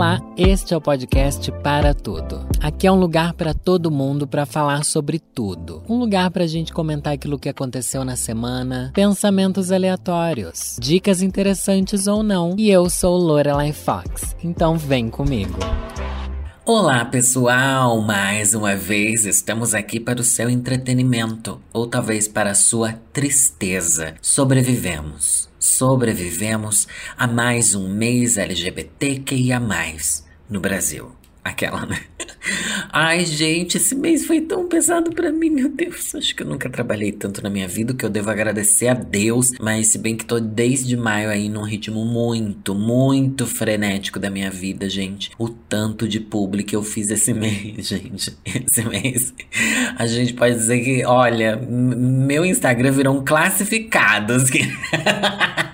[0.00, 2.48] Olá, este é o podcast Para Tudo.
[2.58, 5.82] Aqui é um lugar para todo mundo para falar sobre tudo.
[5.86, 12.06] Um lugar para a gente comentar aquilo que aconteceu na semana, pensamentos aleatórios, dicas interessantes
[12.06, 12.54] ou não.
[12.56, 15.58] E eu sou Lorelai Fox, então vem comigo.
[16.64, 22.54] Olá pessoal, mais uma vez estamos aqui para o seu entretenimento, ou talvez para a
[22.54, 24.14] sua tristeza.
[24.22, 29.60] Sobrevivemos sobrevivemos a mais um mês LGBTQIA+,
[30.48, 31.19] no Brasil.
[31.42, 31.98] Aquela, né?
[32.92, 36.14] Ai, gente, esse mês foi tão pesado para mim, meu Deus.
[36.14, 39.52] Acho que eu nunca trabalhei tanto na minha vida que eu devo agradecer a Deus.
[39.60, 44.50] Mas se bem que tô desde maio aí num ritmo muito, muito frenético da minha
[44.50, 45.30] vida, gente.
[45.38, 48.36] O tanto de publi que eu fiz esse mês, gente.
[48.44, 49.32] Esse mês.
[49.96, 54.44] A gente pode dizer que, olha, meu Instagram virou um classificados.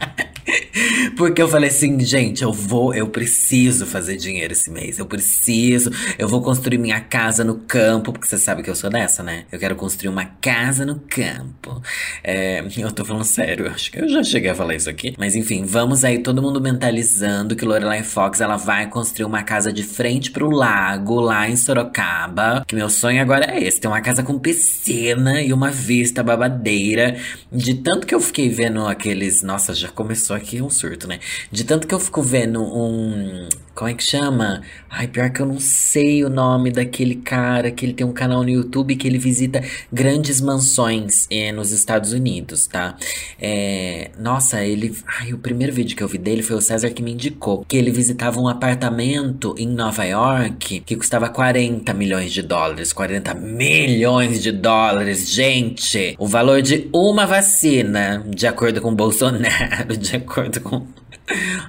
[1.16, 4.98] Porque eu falei assim, gente, eu vou, eu preciso fazer dinheiro esse mês.
[4.98, 8.90] Eu preciso, eu vou construir minha casa no campo, porque você sabe que eu sou
[8.90, 9.44] dessa, né?
[9.50, 11.80] Eu quero construir uma casa no campo.
[12.22, 15.14] É, eu tô falando sério, acho que eu já cheguei a falar isso aqui.
[15.18, 19.72] Mas enfim, vamos aí todo mundo mentalizando que Lorelai Fox ela vai construir uma casa
[19.72, 22.64] de frente pro lago, lá em Sorocaba.
[22.66, 27.16] Que meu sonho agora é esse: ter uma casa com piscina e uma vista babadeira.
[27.50, 29.42] De tanto que eu fiquei vendo aqueles.
[29.42, 31.20] Nossa, já começou aqui um surto, né?
[31.50, 33.48] De tanto que eu fico vendo um.
[33.74, 34.62] Como é que chama?
[34.88, 38.42] Ai, pior que eu não sei o nome daquele cara que ele tem um canal
[38.42, 39.62] no YouTube que ele visita
[39.92, 42.96] grandes mansões é, nos Estados Unidos, tá?
[43.38, 44.96] É, nossa, ele.
[45.20, 47.64] Ai, o primeiro vídeo que eu vi dele foi o César que me indicou.
[47.68, 52.92] Que ele visitava um apartamento em Nova York que custava 40 milhões de dólares.
[52.92, 56.14] 40 milhões de dólares, gente!
[56.18, 60.86] O valor de uma vacina, de acordo com Bolsonaro, de acordo com.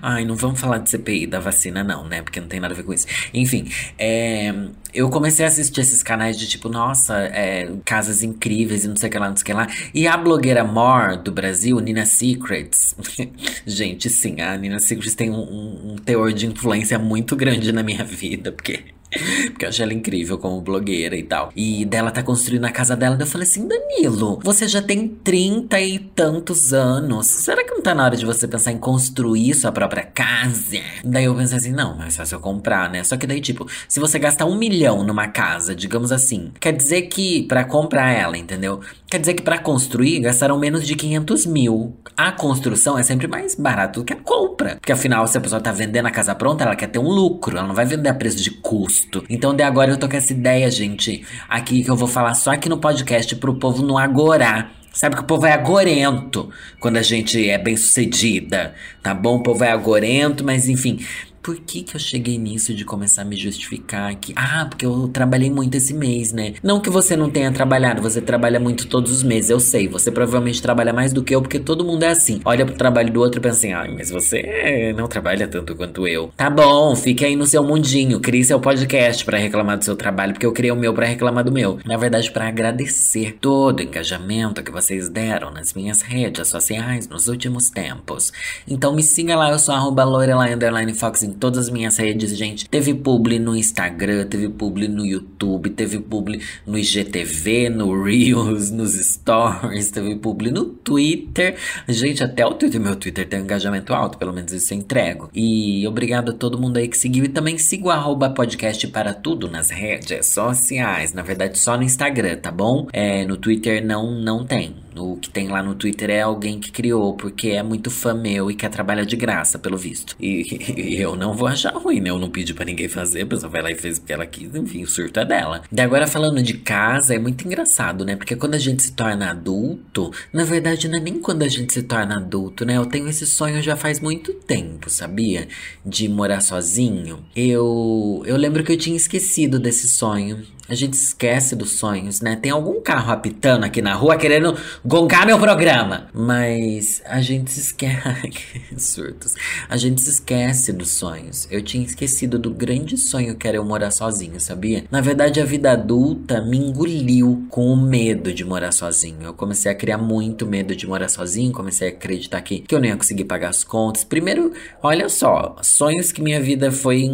[0.01, 2.21] Ai, não vamos falar de CPI da vacina, não, né?
[2.21, 3.07] Porque não tem nada a ver com isso.
[3.33, 4.53] Enfim, é,
[4.93, 9.09] eu comecei a assistir esses canais de tipo, nossa, é, casas incríveis e não sei
[9.09, 9.67] o que lá, não sei o que lá.
[9.93, 12.95] E a blogueira More do Brasil, Nina Secrets.
[13.65, 17.81] Gente, sim, a Nina Secrets tem um, um, um teor de influência muito grande na
[17.81, 18.96] minha vida, porque
[19.51, 21.51] porque eu achei ela incrível como blogueira e tal.
[21.55, 23.17] E dela tá construindo a casa dela.
[23.19, 27.27] Eu falei assim: Danilo, você já tem trinta e tantos anos.
[27.27, 30.79] Será que não tá na hora de você pensar em construir sua própria casa?
[31.03, 33.03] Daí eu pensei assim: não, mas é só eu comprar, né?
[33.03, 37.03] Só que daí, tipo, se você gastar um milhão numa casa, digamos assim, quer dizer
[37.03, 38.81] que para comprar ela, entendeu?
[39.09, 41.95] Quer dizer que para construir gastaram menos de 500 mil.
[42.17, 44.75] A construção é sempre mais barato do que a compra.
[44.75, 47.57] Porque afinal, se a pessoa tá vendendo a casa pronta, ela quer ter um lucro.
[47.57, 49.23] Ela não vai vender a preço de custo.
[49.29, 52.51] Então, de agora eu tô com essa ideia, gente, aqui que eu vou falar só
[52.51, 54.73] aqui no podcast pro povo não agorar.
[54.91, 58.73] Sabe que o povo é agorento quando a gente é bem sucedida,
[59.03, 59.37] tá bom?
[59.37, 60.99] O povo é agorento, mas enfim,
[61.47, 64.33] por que que eu cheguei nisso de começar a me justificar aqui?
[64.35, 66.55] Ah, porque eu trabalhei muito esse mês, né?
[66.61, 69.87] Não que você não tenha trabalhado, você trabalha muito todos os meses, eu sei.
[69.87, 72.41] Você provavelmente trabalha mais do que eu, porque todo mundo é assim.
[72.43, 76.05] Olha pro trabalho do outro e pensa assim, ai, mas você não trabalha tanto quanto
[76.05, 76.33] eu.
[76.35, 80.33] Tá bom, fique aí no seu mundinho, crie seu podcast para reclamar do seu trabalho,
[80.33, 81.79] porque eu criei o meu para reclamar do meu.
[81.85, 87.29] Na verdade, para agradecer todo o engajamento que vocês deram nas minhas redes sociais nos
[87.29, 88.33] últimos tempos.
[88.67, 90.57] Então me siga lá, eu sou arroba Lorelai
[90.93, 92.69] Fox em todas as minhas redes, gente.
[92.69, 98.93] Teve publi no Instagram, teve publi no YouTube, teve publi no IGTV, no Reels, nos
[98.93, 101.55] Stories, teve publi no Twitter.
[101.87, 105.29] Gente, até o Twitter, meu Twitter tem um engajamento alto, pelo menos isso eu entrego.
[105.33, 107.23] E obrigado a todo mundo aí que seguiu.
[107.25, 111.13] E também siga o podcast para tudo nas redes sociais.
[111.13, 112.87] Na verdade, só no Instagram, tá bom?
[112.91, 114.86] É, no Twitter não, não tem.
[114.97, 118.49] O que tem lá no Twitter é alguém que criou, porque é muito fã meu
[118.49, 120.15] e quer trabalhar de graça, pelo visto.
[120.19, 120.43] E,
[120.75, 122.09] e eu não vou achar ruim, né?
[122.09, 124.53] Eu não pedi para ninguém fazer, a pessoa vai lá e fez porque ela quis,
[124.55, 125.61] enfim, o surto é dela.
[125.71, 128.15] E agora falando de casa, é muito engraçado, né?
[128.15, 131.73] Porque quando a gente se torna adulto, na verdade não é nem quando a gente
[131.73, 132.77] se torna adulto, né?
[132.77, 135.47] Eu tenho esse sonho já faz muito tempo, sabia?
[135.85, 137.19] De morar sozinho.
[137.35, 140.45] Eu, eu lembro que eu tinha esquecido desse sonho.
[140.69, 142.35] A gente esquece dos sonhos, né?
[142.35, 146.07] Tem algum carro apitando aqui na rua querendo gongar meu programa.
[146.13, 148.61] Mas a gente se esquece.
[148.77, 149.35] surtos.
[149.69, 151.47] A gente se esquece dos sonhos.
[151.49, 154.83] Eu tinha esquecido do grande sonho que era eu morar sozinho, sabia?
[154.91, 159.23] Na verdade, a vida adulta me engoliu com o medo de morar sozinho.
[159.23, 161.53] Eu comecei a criar muito medo de morar sozinho.
[161.53, 164.03] Comecei a acreditar que, que eu não ia conseguir pagar as contas.
[164.03, 164.51] Primeiro,
[164.83, 167.09] olha só, sonhos que minha vida foi,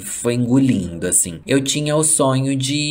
[0.00, 1.40] foi engolindo, assim.
[1.46, 2.85] Eu tinha o sonho de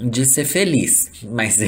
[0.00, 1.10] de, ser feliz.
[1.30, 1.58] Mas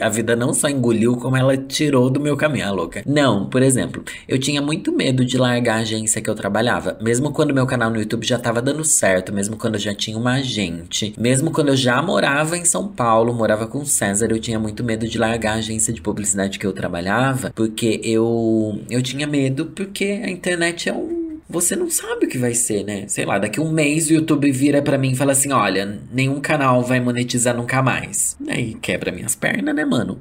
[0.00, 3.02] a vida não só engoliu, como ela tirou do meu caminho, a louca.
[3.06, 6.98] Não, por exemplo, eu tinha muito medo de largar a agência que eu trabalhava.
[7.00, 10.18] Mesmo quando meu canal no YouTube já tava dando certo, mesmo quando eu já tinha
[10.18, 14.58] uma agente, mesmo quando eu já morava em São Paulo, morava com César, eu tinha
[14.58, 19.26] muito medo de largar a agência de publicidade que eu trabalhava, porque eu, eu tinha
[19.26, 23.08] medo, porque a internet é um você não sabe o que vai ser, né?
[23.08, 26.40] Sei lá, daqui um mês o YouTube vira para mim e fala assim: olha, nenhum
[26.40, 28.36] canal vai monetizar nunca mais.
[28.48, 30.18] Aí quebra minhas pernas, né, mano?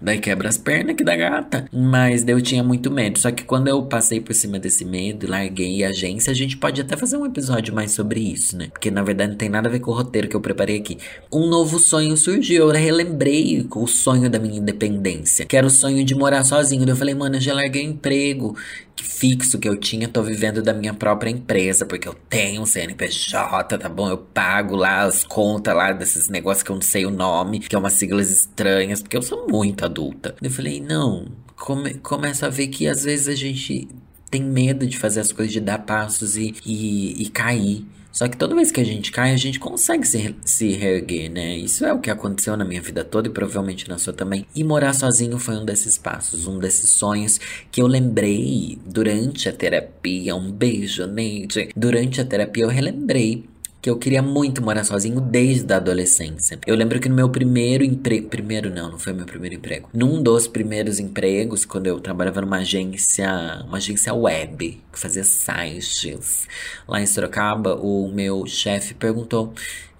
[0.00, 1.66] Daí quebra as pernas que da gata.
[1.72, 3.18] Mas eu tinha muito medo.
[3.18, 6.80] Só que quando eu passei por cima desse medo, larguei a agência, a gente pode
[6.80, 8.68] até fazer um episódio mais sobre isso, né?
[8.70, 10.98] Porque na verdade não tem nada a ver com o roteiro que eu preparei aqui.
[11.32, 12.68] Um novo sonho surgiu.
[12.68, 16.84] Eu relembrei o sonho da minha independência, que era o sonho de morar sozinho.
[16.84, 18.56] Daí eu falei, mano, eu já larguei o emprego
[19.02, 23.78] fixo que eu tinha, tô vivendo da minha própria empresa, porque eu tenho um CNPJ,
[23.78, 24.08] tá bom?
[24.08, 27.74] Eu pago lá as contas lá desses negócios que eu não sei o nome, que
[27.74, 30.34] é umas siglas estranhas, porque eu sou muito adulta.
[30.42, 33.88] Eu falei, não, come, começa a ver que às vezes a gente
[34.30, 37.86] tem medo de fazer as coisas, de dar passos e, e, e cair.
[38.16, 41.54] Só que toda vez que a gente cai, a gente consegue se, se reerguer, né?
[41.54, 44.46] Isso é o que aconteceu na minha vida toda e provavelmente na sua também.
[44.54, 47.38] E morar sozinho foi um desses passos, um desses sonhos
[47.70, 50.34] que eu lembrei durante a terapia.
[50.34, 51.68] Um beijo, Neide.
[51.76, 53.44] Durante a terapia eu relembrei
[53.86, 56.58] que eu queria muito morar sozinho desde a adolescência.
[56.66, 59.88] Eu lembro que no meu primeiro emprego, primeiro não, não foi meu primeiro emprego.
[59.94, 66.48] Num dos primeiros empregos, quando eu trabalhava numa agência, uma agência web, que fazia sites
[66.88, 69.54] lá em Sorocaba, o meu chefe perguntou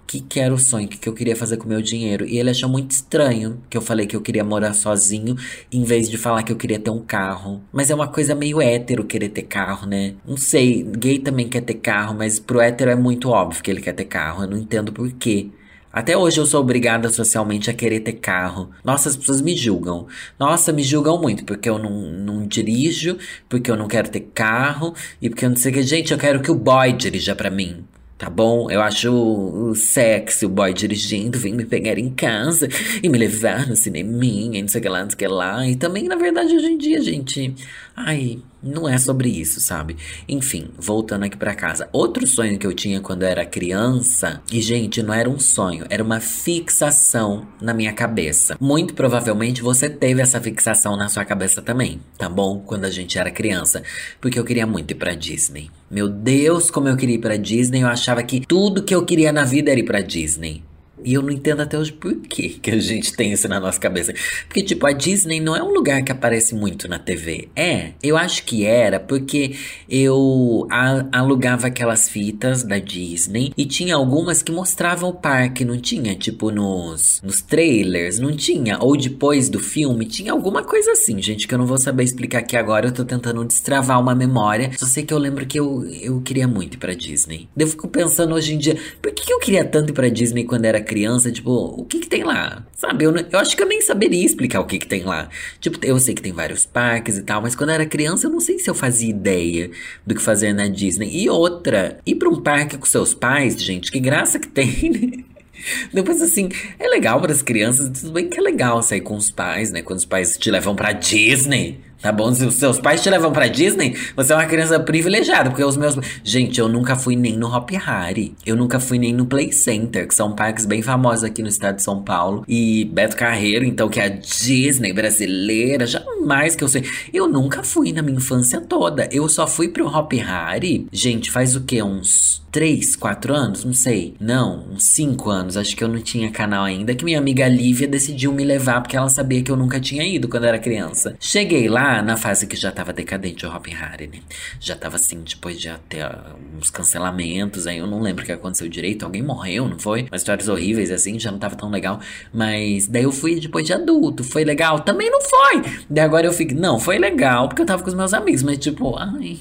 [0.07, 2.25] que, que era o sonho, o que, que eu queria fazer com o meu dinheiro.
[2.25, 5.35] E ele achou muito estranho que eu falei que eu queria morar sozinho,
[5.71, 7.61] em vez de falar que eu queria ter um carro.
[7.73, 10.15] Mas é uma coisa meio hétero querer ter carro, né?
[10.25, 13.81] Não sei, gay também quer ter carro, mas pro hétero é muito óbvio que ele
[13.81, 14.43] quer ter carro.
[14.43, 15.49] Eu não entendo por quê.
[15.91, 18.69] Até hoje eu sou obrigada socialmente a querer ter carro.
[18.83, 20.07] Nossa, as pessoas me julgam.
[20.39, 23.17] Nossa, me julgam muito porque eu não, não dirijo,
[23.49, 25.83] porque eu não quero ter carro e porque eu não sei o que.
[25.83, 27.83] Gente, eu quero que o boy dirija para mim.
[28.17, 28.69] Tá bom?
[28.71, 32.67] Eu acho sexy o boy dirigindo, vem me pegar em casa
[33.03, 35.67] e me levar no cineminha, não sei o que lá, não sei o que lá.
[35.67, 37.53] E também, na verdade, hoje em dia, gente.
[37.95, 39.95] Ai, não é sobre isso, sabe?
[40.27, 41.87] Enfim, voltando aqui para casa.
[41.91, 45.85] Outro sonho que eu tinha quando eu era criança, e gente, não era um sonho,
[45.89, 48.57] era uma fixação na minha cabeça.
[48.59, 52.59] Muito provavelmente você teve essa fixação na sua cabeça também, tá bom?
[52.59, 53.83] Quando a gente era criança,
[54.19, 55.69] porque eu queria muito ir para Disney.
[55.89, 59.31] Meu Deus, como eu queria ir para Disney, eu achava que tudo que eu queria
[59.31, 60.63] na vida era ir para Disney.
[61.03, 63.79] E eu não entendo até hoje por que, que a gente tem isso na nossa
[63.79, 64.13] cabeça.
[64.47, 67.49] Porque, tipo, a Disney não é um lugar que aparece muito na TV.
[67.55, 69.55] É, eu acho que era porque
[69.89, 70.67] eu
[71.11, 76.15] alugava aquelas fitas da Disney e tinha algumas que mostravam o parque, não tinha?
[76.15, 78.77] Tipo, nos, nos trailers, não tinha?
[78.79, 82.39] Ou depois do filme, tinha alguma coisa assim, gente, que eu não vou saber explicar
[82.39, 82.87] aqui agora.
[82.87, 84.71] Eu tô tentando destravar uma memória.
[84.77, 87.47] Só sei que eu lembro que eu, eu queria muito ir pra Disney.
[87.57, 90.43] Eu fico pensando hoje em dia, por que, que eu queria tanto ir pra Disney
[90.43, 92.65] quando era criança, tipo, o que que tem lá?
[92.75, 95.29] Sabe, eu, eu acho que eu nem saberia explicar o que que tem lá.
[95.59, 98.31] Tipo, eu sei que tem vários parques e tal, mas quando eu era criança eu
[98.31, 99.69] não sei se eu fazia ideia
[100.05, 101.09] do que fazer na Disney.
[101.11, 105.23] E outra, ir pra um parque com seus pais, gente, que graça que tem, né?
[105.93, 106.49] Depois, assim,
[106.79, 109.81] é legal para as crianças, tudo bem que é legal sair com os pais, né?
[109.81, 111.79] Quando os pais te levam pra Disney.
[112.01, 112.33] Tá bom?
[112.33, 115.49] Se os seus pais te levam pra Disney, você é uma criança privilegiada.
[115.49, 115.95] Porque os meus.
[116.23, 118.35] Gente, eu nunca fui nem no Hop Harry.
[118.45, 121.77] Eu nunca fui nem no Play Center, que são parques bem famosos aqui no estado
[121.77, 122.43] de São Paulo.
[122.47, 125.87] E Beto Carreiro, então, que é a Disney brasileira.
[125.87, 126.83] Jamais que eu sei.
[127.11, 129.09] Eu nunca fui na minha infância toda.
[129.11, 130.87] Eu só fui pro Hop Harry.
[130.91, 131.81] Gente, faz o quê?
[131.81, 133.65] Uns 3, 4 anos?
[133.65, 134.15] Não sei.
[134.19, 135.57] Não, uns 5 anos.
[135.57, 136.93] Acho que eu não tinha canal ainda.
[136.93, 140.27] Que minha amiga Lívia decidiu me levar porque ela sabia que eu nunca tinha ido
[140.27, 141.15] quando era criança.
[141.19, 144.19] Cheguei lá na fase que já tava decadente o Robin né?
[144.59, 146.09] Já tava assim, depois de até
[146.57, 149.03] uns cancelamentos, aí eu não lembro o que aconteceu direito.
[149.03, 150.03] Alguém morreu, não foi?
[150.03, 151.99] Umas histórias horríveis assim, já não tava tão legal.
[152.33, 154.23] Mas daí eu fui depois de adulto.
[154.23, 154.79] Foi legal?
[154.81, 155.63] Também não foi!
[155.89, 158.57] Daí agora eu fico, não, foi legal porque eu tava com os meus amigos, mas
[158.57, 159.37] tipo, ai.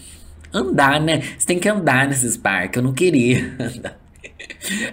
[0.53, 1.23] Andar, né?
[1.37, 2.77] Você tem que andar nesses parques.
[2.77, 4.06] Eu não queria andar.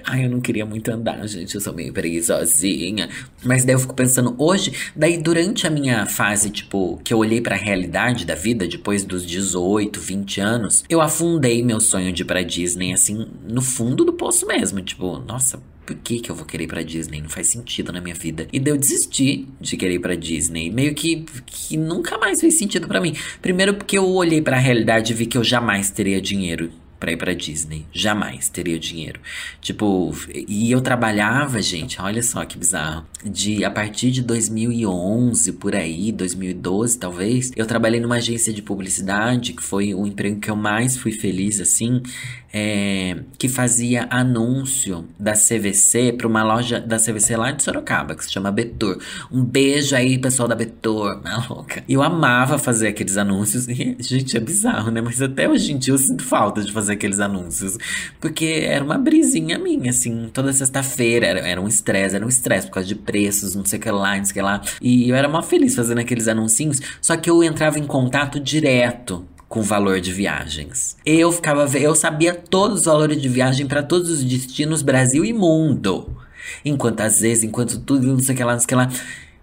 [0.06, 1.56] Ai, eu não queria muito andar, gente.
[1.56, 3.10] Eu sou meio preguiçosinha.
[3.44, 7.42] Mas daí eu fico pensando, hoje, daí durante a minha fase, tipo, que eu olhei
[7.42, 12.22] para a realidade da vida, depois dos 18, 20 anos, eu afundei meu sonho de
[12.22, 14.82] ir pra Disney, assim, no fundo do poço mesmo.
[14.82, 17.22] Tipo, nossa, por que, que eu vou querer ir pra Disney?
[17.22, 18.48] Não faz sentido na minha vida.
[18.54, 20.70] E daí eu desisti de querer ir pra Disney.
[20.70, 23.14] Meio que, que nunca mais fez sentido para mim.
[23.42, 26.72] Primeiro porque eu olhei para a realidade e vi que eu jamais teria dinheiro
[27.04, 27.86] pra ir pra Disney.
[27.92, 29.20] Jamais teria dinheiro.
[29.60, 33.06] Tipo, e eu trabalhava, gente, olha só que bizarro.
[33.26, 39.52] De a partir de 2011, por aí, 2012 talvez, eu trabalhei numa agência de publicidade,
[39.52, 42.02] que foi o emprego que eu mais fui feliz, assim,
[42.54, 48.24] é, que fazia anúncio da CVC para uma loja da CVC lá de Sorocaba, que
[48.24, 49.00] se chama Betor.
[49.32, 51.84] Um beijo aí, pessoal da Betor, maluca.
[51.88, 53.66] E eu amava fazer aqueles anúncios.
[54.00, 55.02] Gente, é bizarro, né?
[55.02, 57.78] Mas até hoje em dia eu sinto falta de fazer aqueles anúncios.
[58.20, 61.28] Porque era uma brisinha minha, assim, toda sexta-feira.
[61.28, 63.92] Era, era um estresse, era um estresse por causa de preços, não sei o que
[63.92, 64.62] lá, não sei o que lá.
[64.82, 66.80] E eu era mó feliz fazendo aqueles anuncinhos.
[67.02, 70.98] Só que eu entrava em contato direto com valor de viagens.
[71.06, 75.32] Eu ficava, eu sabia todos os valores de viagem para todos os destinos Brasil e
[75.32, 76.18] mundo.
[76.66, 78.90] Enquanto às vezes, enquanto tudo, não sei o que lá, não sei o que lá.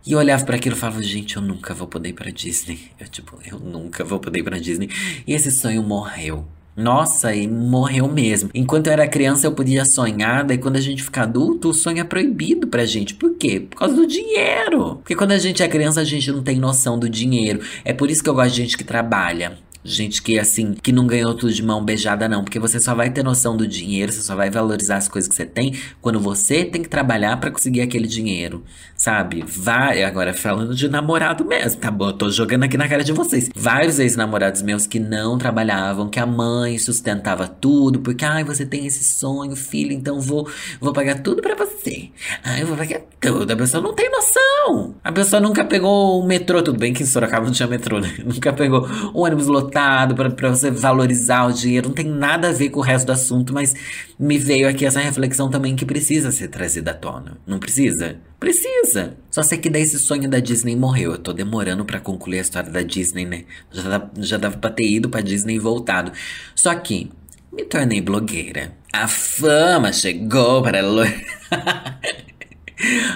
[0.04, 2.90] E eu olhava para aquilo e falava, gente, eu nunca vou poder ir pra Disney.
[2.98, 4.88] Eu, tipo, eu nunca vou poder ir pra Disney.
[5.26, 6.44] E esse sonho morreu.
[6.80, 8.48] Nossa, e morreu mesmo.
[8.54, 12.00] Enquanto eu era criança, eu podia sonhar, daí quando a gente fica adulto, o sonho
[12.00, 13.14] é proibido pra gente.
[13.14, 13.60] Por quê?
[13.60, 14.96] Por causa do dinheiro.
[14.96, 17.60] Porque quando a gente é criança, a gente não tem noção do dinheiro.
[17.84, 19.58] É por isso que eu gosto de gente que trabalha.
[19.82, 22.44] Gente que, assim, que não ganhou tudo de mão beijada, não.
[22.44, 25.34] Porque você só vai ter noção do dinheiro, você só vai valorizar as coisas que
[25.34, 28.62] você tem quando você tem que trabalhar para conseguir aquele dinheiro.
[29.00, 29.42] Sabe?
[29.46, 32.12] Vai, agora falando de namorado mesmo, tá bom?
[32.12, 33.48] Tô jogando aqui na cara de vocês.
[33.56, 38.84] Vários ex-namorados meus que não trabalhavam, que a mãe sustentava tudo, porque, ai, você tem
[38.84, 40.46] esse sonho, filho, então vou,
[40.78, 42.10] vou pagar tudo para você.
[42.44, 43.50] Ai, eu vou pagar tudo.
[43.50, 44.94] A pessoa não tem noção.
[45.02, 48.14] A pessoa nunca pegou o metrô, tudo bem que em Sorocaba não tinha metrô, né?
[48.22, 51.88] Nunca pegou o ônibus lotado para você valorizar o dinheiro.
[51.88, 53.74] Não tem nada a ver com o resto do assunto, mas
[54.20, 57.38] me veio aqui essa reflexão também que precisa ser trazida à tona.
[57.46, 58.18] Não precisa?
[58.38, 59.16] Precisa.
[59.30, 61.12] Só sei que daí esse sonho da Disney morreu.
[61.12, 63.44] Eu tô demorando para concluir a história da Disney, né?
[63.72, 66.12] Já, já dava pra ter ido pra Disney e voltado.
[66.54, 67.10] Só que
[67.50, 68.72] me tornei blogueira.
[68.92, 70.80] A fama chegou para.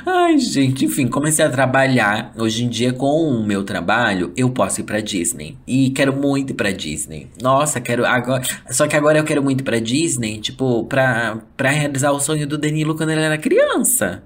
[0.06, 2.32] Ai, gente, enfim, comecei a trabalhar.
[2.36, 5.56] Hoje em dia, com o meu trabalho, eu posso ir pra Disney.
[5.66, 7.28] E quero muito ir pra Disney.
[7.40, 8.42] Nossa, quero agora.
[8.70, 12.46] Só que agora eu quero muito ir pra Disney, tipo, pra, pra realizar o sonho
[12.46, 14.22] do Danilo quando ele era criança.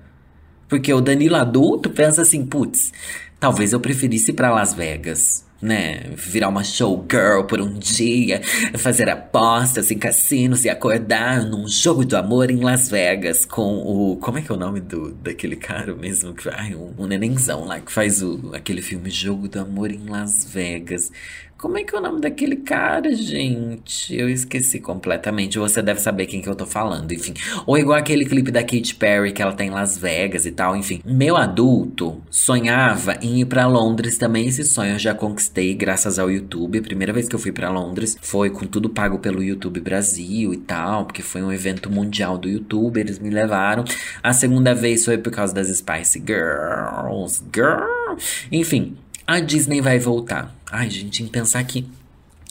[0.69, 2.93] Porque o Danilo adulto pensa assim, putz,
[3.41, 6.11] talvez eu preferisse ir pra Las Vegas né?
[6.15, 8.41] Virar uma showgirl por um dia,
[8.77, 14.17] fazer apostas em cassinos e acordar num jogo do amor em Las Vegas com o.
[14.17, 16.35] Como é que é o nome do, daquele cara mesmo?
[16.53, 20.45] Ai, um, um nenenzão lá que faz o, aquele filme Jogo do Amor em Las
[20.45, 21.11] Vegas.
[21.59, 24.15] Como é que é o nome daquele cara, gente?
[24.15, 25.59] Eu esqueci completamente.
[25.59, 27.35] Você deve saber quem que eu tô falando, enfim.
[27.67, 30.77] Ou igual aquele clipe da Katy Perry que ela tá em Las Vegas e tal,
[30.77, 31.01] enfim.
[31.05, 34.47] Meu adulto sonhava em ir para Londres também.
[34.47, 36.79] Esse sonho eu já conquistei graças ao YouTube.
[36.79, 40.55] A primeira vez que eu fui para Londres foi com tudo pago pelo YouTube Brasil
[40.55, 43.83] e tal, porque foi um evento mundial do YouTube, eles me levaram.
[44.23, 47.43] A segunda vez foi por causa das Spice Girls.
[47.53, 48.17] Girl.
[48.53, 48.97] Enfim,
[49.27, 50.58] a Disney vai voltar.
[50.71, 51.87] Ai, gente, em pensar que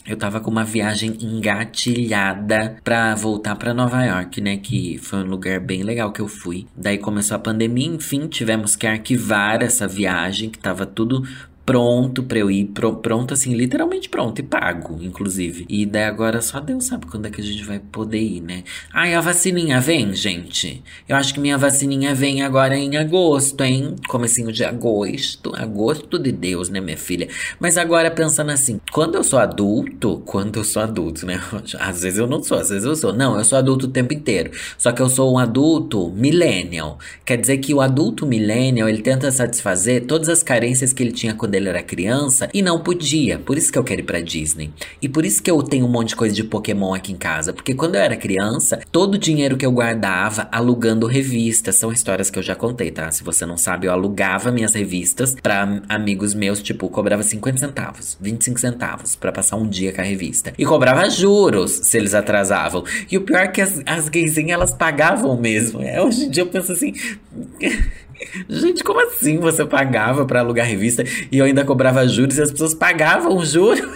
[0.04, 4.56] eu tava com uma viagem engatilhada pra voltar pra Nova York, né?
[4.56, 6.66] Que foi um lugar bem legal que eu fui.
[6.76, 11.22] Daí começou a pandemia, enfim, tivemos que arquivar essa viagem, que tava tudo
[11.68, 15.66] pronto pra eu ir, pro, pronto assim, literalmente pronto e pago, inclusive.
[15.68, 18.64] E daí agora só Deus sabe quando é que a gente vai poder ir, né?
[18.90, 20.82] Ai, a vacininha vem, gente.
[21.06, 23.96] Eu acho que minha vacininha vem agora em agosto, hein?
[24.08, 25.54] Comecinho de agosto.
[25.54, 27.28] Agosto de Deus, né, minha filha?
[27.60, 31.38] Mas agora pensando assim, quando eu sou adulto, quando eu sou adulto, né?
[31.78, 33.12] Às vezes eu não sou, às vezes eu sou.
[33.12, 34.52] Não, eu sou adulto o tempo inteiro.
[34.78, 36.98] Só que eu sou um adulto millennial.
[37.26, 41.34] Quer dizer que o adulto millennial, ele tenta satisfazer todas as carências que ele tinha
[41.34, 43.38] quando ele era criança e não podia.
[43.38, 44.70] Por isso que eu quero ir pra Disney.
[45.00, 47.52] E por isso que eu tenho um monte de coisa de Pokémon aqui em casa.
[47.52, 52.30] Porque quando eu era criança, todo o dinheiro que eu guardava alugando revistas, são histórias
[52.30, 53.10] que eu já contei, tá?
[53.10, 58.16] Se você não sabe, eu alugava minhas revistas para amigos meus, tipo, cobrava 50 centavos,
[58.20, 60.52] 25 centavos para passar um dia com a revista.
[60.58, 62.84] E cobrava juros se eles atrasavam.
[63.10, 65.82] E o pior é que as, as gaysinhas, elas pagavam mesmo.
[65.82, 66.92] É, hoje em dia eu penso assim.
[68.48, 72.50] Gente, como assim você pagava para alugar revista e eu ainda cobrava juros e as
[72.50, 73.86] pessoas pagavam juros?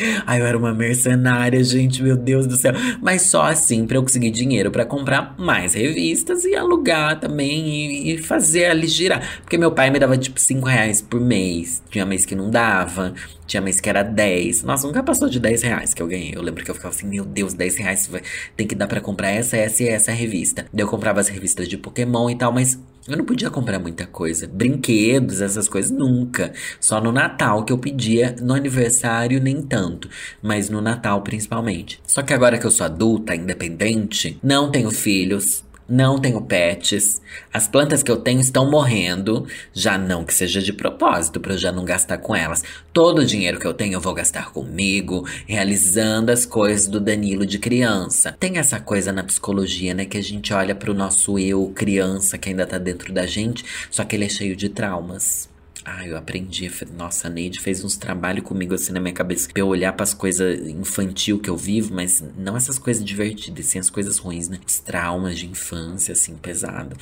[0.26, 2.72] Ai, eu era uma mercenária, gente, meu Deus do céu.
[3.02, 8.14] Mas só assim para eu conseguir dinheiro para comprar mais revistas e alugar também e,
[8.14, 9.40] e, fazer ali girar.
[9.42, 11.82] Porque meu pai me dava tipo 5 reais por mês.
[11.90, 13.12] Tinha mês que não dava,
[13.46, 14.62] tinha mês que era 10.
[14.62, 16.32] Nossa, nunca passou de 10 reais que eu ganhei.
[16.34, 18.10] Eu lembro que eu ficava assim, meu Deus, 10 reais
[18.56, 20.66] tem que dar para comprar essa, essa e essa revista.
[20.72, 22.78] Daí eu comprava as revistas de Pokémon e tal, mas
[23.08, 24.46] Eu não podia comprar muita coisa.
[24.46, 26.52] Brinquedos, essas coisas, nunca.
[26.78, 28.36] Só no Natal que eu pedia.
[28.40, 30.08] No aniversário, nem tanto.
[30.42, 32.00] Mas no Natal, principalmente.
[32.06, 37.20] Só que agora que eu sou adulta, independente, não tenho filhos, não tenho pets.
[37.52, 39.46] As plantas que eu tenho estão morrendo.
[39.74, 42.62] Já não que seja de propósito, para eu já não gastar com elas.
[42.92, 47.44] Todo o dinheiro que eu tenho eu vou gastar comigo, realizando as coisas do Danilo
[47.44, 48.36] de criança.
[48.38, 50.04] Tem essa coisa na psicologia, né?
[50.04, 54.04] Que a gente olha pro nosso eu criança que ainda tá dentro da gente, só
[54.04, 55.49] que ele é cheio de traumas.
[55.84, 56.70] Ah, eu aprendi.
[56.96, 60.12] Nossa, a Neide fez uns trabalhos comigo assim na minha cabeça pra eu olhar pras
[60.12, 64.58] coisas infantil que eu vivo, mas não essas coisas divertidas, sim as coisas ruins, né?
[64.66, 66.96] Os traumas de infância, assim, pesado.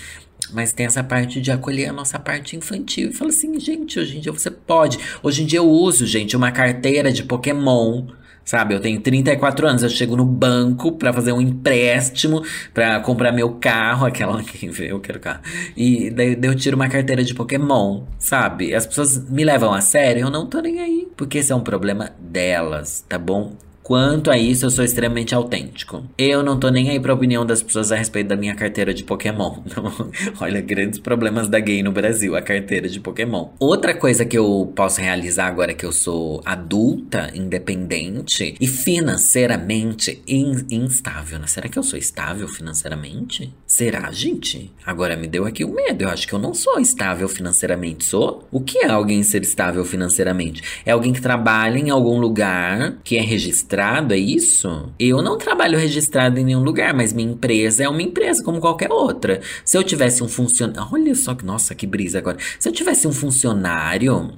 [0.53, 4.17] Mas tem essa parte de acolher a nossa parte infantil e falar assim, gente, hoje
[4.19, 4.99] em dia você pode.
[5.23, 8.07] Hoje em dia eu uso, gente, uma carteira de Pokémon
[8.49, 13.31] Sabe, eu tenho 34 anos, eu chego no banco para fazer um empréstimo para comprar
[13.31, 15.43] meu carro, aquela que eu quero carro.
[15.77, 18.75] E daí, daí eu tiro uma carteira de Pokémon, sabe?
[18.75, 21.61] As pessoas me levam a sério, eu não tô nem aí, porque esse é um
[21.61, 23.53] problema delas, tá bom?
[23.89, 26.05] Quanto a isso, eu sou extremamente autêntico.
[26.19, 29.03] Eu não tô nem aí pra opinião das pessoas a respeito da minha carteira de
[29.03, 29.63] Pokémon.
[30.39, 33.49] Olha, grandes problemas da gay no Brasil, a carteira de Pokémon.
[33.59, 40.67] Outra coisa que eu posso realizar agora que eu sou adulta, independente e financeiramente in
[40.71, 41.39] instável.
[41.39, 41.47] Né?
[41.47, 43.55] Será que eu sou estável financeiramente?
[43.67, 44.71] Será, gente?
[44.85, 46.03] Agora me deu aqui o medo.
[46.03, 48.05] Eu acho que eu não sou estável financeiramente.
[48.05, 48.47] Sou?
[48.53, 50.63] O que é alguém ser estável financeiramente?
[50.85, 54.89] É alguém que trabalha em algum lugar que é registrado registrado, é isso?
[54.99, 58.91] Eu não trabalho registrado em nenhum lugar, mas minha empresa é uma empresa como qualquer
[58.91, 59.41] outra.
[59.65, 60.89] Se eu tivesse um funcionário.
[60.93, 62.39] Olha só que, nossa, que brisa agora.
[62.59, 64.33] Se eu tivesse um funcionário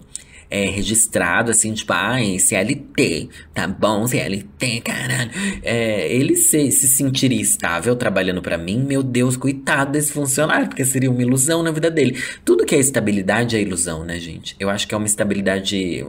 [0.50, 5.30] é, registrado, assim, tipo, ah, CLT, tá bom, CLT, caralho.
[5.62, 10.84] É, ele se, se sentiria estável trabalhando para mim, meu Deus, coitado desse funcionário, porque
[10.84, 12.20] seria uma ilusão na vida dele.
[12.44, 14.56] Tudo que é estabilidade é ilusão, né, gente?
[14.58, 16.04] Eu acho que é uma estabilidade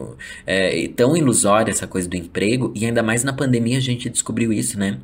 [0.46, 4.52] é, tão ilusória essa coisa do emprego, e ainda mais na pandemia a gente descobriu
[4.52, 4.98] isso, né?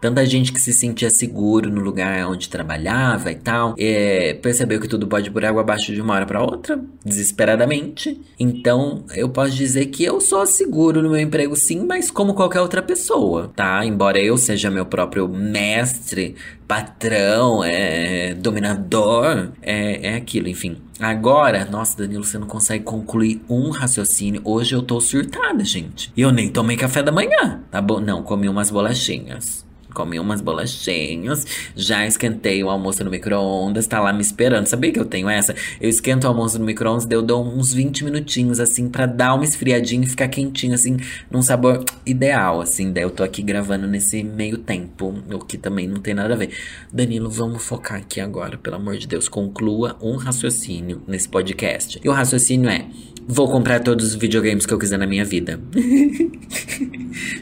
[0.00, 4.88] Tanta gente que se sentia seguro no lugar onde trabalhava e tal, é, percebeu que
[4.88, 8.20] tudo pode por água abaixo de uma hora para outra, desesperadamente.
[8.38, 12.60] Então, eu posso dizer que eu sou seguro no meu emprego sim, mas como qualquer
[12.60, 13.84] outra pessoa, tá?
[13.84, 16.36] Embora eu seja meu próprio mestre,
[16.68, 20.76] patrão, é, dominador, é, é aquilo, enfim.
[21.00, 24.40] Agora, nossa, Danilo, você não consegue concluir um raciocínio.
[24.44, 26.12] Hoje eu tô surtada, gente.
[26.16, 28.00] E eu nem tomei café da manhã, tá bom?
[28.00, 29.65] Não, comi umas bolachinhas
[29.96, 34.66] comi umas bolachinhas, já esquentei o almoço no micro-ondas, tá lá me esperando.
[34.66, 35.54] Sabia que eu tenho essa?
[35.80, 39.44] Eu esquento o almoço no micro-ondas, eu dou uns 20 minutinhos, assim, para dar uma
[39.44, 40.98] esfriadinha e ficar quentinho, assim,
[41.30, 42.92] num sabor ideal, assim.
[42.92, 46.36] Daí eu tô aqui gravando nesse meio tempo, o que também não tem nada a
[46.36, 46.50] ver.
[46.92, 49.28] Danilo, vamos focar aqui agora, pelo amor de Deus.
[49.28, 51.98] Conclua um raciocínio nesse podcast.
[52.04, 52.84] E o raciocínio é:
[53.26, 55.58] vou comprar todos os videogames que eu quiser na minha vida.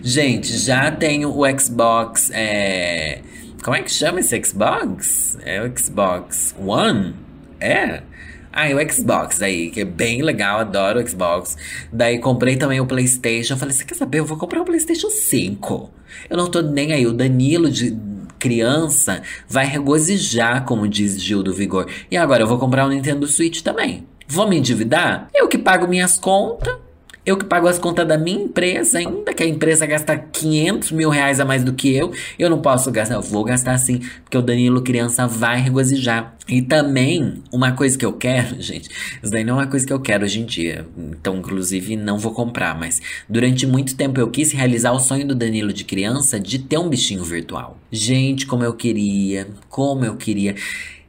[0.07, 2.31] Gente, já tenho o Xbox.
[2.31, 3.23] É...
[3.63, 5.39] Como é que chama esse Xbox?
[5.43, 7.15] É o Xbox One?
[7.59, 8.03] É?
[8.53, 11.57] Ah, e o Xbox aí, que é bem legal, adoro o Xbox.
[11.91, 13.57] Daí comprei também o PlayStation.
[13.57, 14.19] Falei, você quer saber?
[14.19, 15.91] Eu vou comprar o PlayStation 5.
[16.29, 17.07] Eu não tô nem aí.
[17.07, 17.97] O Danilo de
[18.39, 21.89] criança vai regozijar, como diz Gil do Vigor.
[22.11, 24.07] E agora eu vou comprar o Nintendo Switch também.
[24.29, 25.31] Vou me endividar?
[25.35, 26.84] Eu que pago minhas contas.
[27.27, 31.09] Eu que pago as contas da minha empresa, ainda que a empresa gasta 500 mil
[31.09, 33.15] reais a mais do que eu, eu não posso gastar.
[33.15, 36.37] Eu vou gastar sim, porque o Danilo criança vai regozijar.
[36.47, 38.91] E também, uma coisa que eu quero, gente,
[39.23, 40.87] isso daí não é uma coisa que eu quero hoje em dia.
[40.99, 42.79] Então, inclusive, não vou comprar.
[42.79, 46.77] Mas durante muito tempo eu quis realizar o sonho do Danilo de criança de ter
[46.77, 47.79] um bichinho virtual.
[47.91, 50.55] Gente, como eu queria, como eu queria.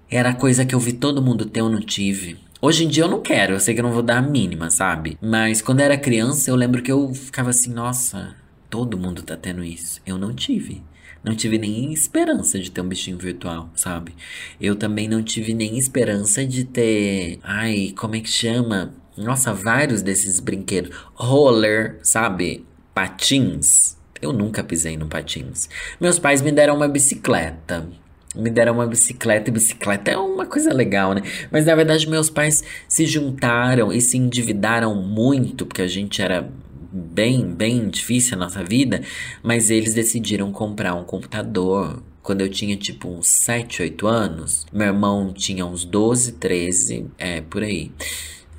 [0.10, 2.44] Era coisa que eu vi todo mundo ter, eu não tive.
[2.65, 4.71] Hoje em dia eu não quero, eu sei que eu não vou dar a mínima,
[4.71, 5.19] sabe?
[5.21, 8.36] Mas quando eu era criança, eu lembro que eu ficava assim, nossa,
[8.71, 10.01] todo mundo tá tendo isso.
[10.04, 10.82] Eu não tive.
[11.23, 14.15] Não tive nem esperança de ter um bichinho virtual, sabe?
[14.60, 17.38] Eu também não tive nem esperança de ter.
[17.43, 18.95] Ai, como é que chama?
[19.15, 20.89] Nossa, vários desses brinquedos.
[21.13, 22.65] Roller, sabe?
[22.95, 23.95] Patins.
[24.19, 25.69] Eu nunca pisei no patins.
[26.01, 27.88] Meus pais me deram uma bicicleta
[28.35, 31.21] me deram uma bicicleta, e bicicleta é uma coisa legal, né?
[31.51, 36.49] Mas na verdade meus pais se juntaram e se endividaram muito, porque a gente era
[36.91, 39.01] bem, bem difícil a nossa vida,
[39.43, 44.65] mas eles decidiram comprar um computador quando eu tinha tipo uns 7, 8 anos.
[44.73, 47.91] Meu irmão tinha uns 12, 13, é, por aí.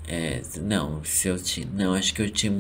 [0.09, 1.67] É, não, se eu tinha.
[1.75, 2.53] Não, acho que eu tinha.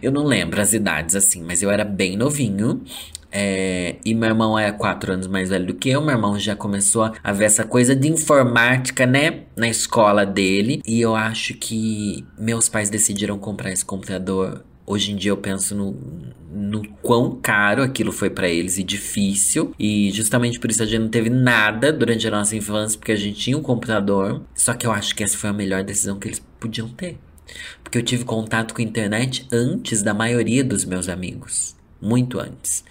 [0.00, 2.82] Eu não lembro as idades assim, mas eu era bem novinho.
[3.30, 6.00] É, e meu irmão é quatro anos mais velho do que eu.
[6.00, 9.42] Meu irmão já começou a ver essa coisa de informática, né?
[9.56, 10.80] Na escola dele.
[10.86, 15.74] E eu acho que meus pais decidiram comprar esse computador Hoje em dia eu penso
[15.74, 15.96] no,
[16.52, 19.74] no quão caro aquilo foi para eles e difícil.
[19.78, 23.16] E justamente por isso a gente não teve nada durante a nossa infância, porque a
[23.16, 24.42] gente tinha um computador.
[24.54, 27.18] Só que eu acho que essa foi a melhor decisão que eles podiam ter.
[27.82, 31.74] Porque eu tive contato com a internet antes da maioria dos meus amigos.
[32.00, 32.84] Muito antes.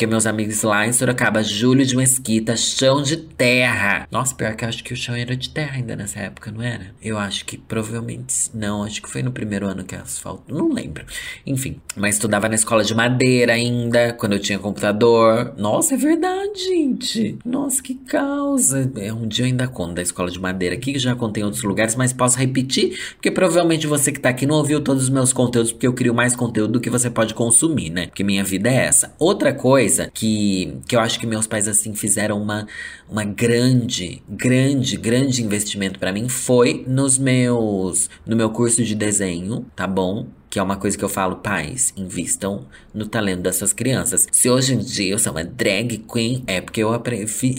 [0.00, 4.08] Porque meus amigos lá em Sorocaba, Júlio de Mesquita, chão de terra.
[4.10, 6.62] Nossa, pior que eu acho que o chão era de terra ainda nessa época, não
[6.62, 6.94] era?
[7.02, 11.04] Eu acho que provavelmente não, acho que foi no primeiro ano que asfalto, não lembro.
[11.46, 15.52] Enfim, mas estudava na escola de madeira ainda, quando eu tinha computador.
[15.58, 17.36] Nossa, é verdade, gente.
[17.44, 18.90] Nossa, que causa.
[18.96, 21.44] É um dia eu ainda conto da escola de madeira aqui, que já contei em
[21.44, 25.10] outros lugares, mas posso repetir, porque provavelmente você que tá aqui não ouviu todos os
[25.10, 28.06] meus conteúdos, porque eu crio mais conteúdo do que você pode consumir, né?
[28.06, 29.14] Porque minha vida é essa.
[29.18, 32.66] Outra coisa coisa que, que eu acho que meus pais, assim, fizeram uma,
[33.08, 39.66] uma grande, grande, grande investimento para mim foi nos meus, no meu curso de desenho,
[39.74, 40.26] tá bom?
[40.50, 44.26] Que é uma coisa que eu falo, pais, invistam no talento das suas crianças.
[44.32, 47.00] Se hoje em dia eu sou uma drag queen, é porque eu